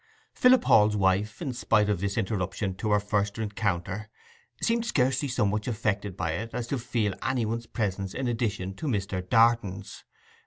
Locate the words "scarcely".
4.83-5.27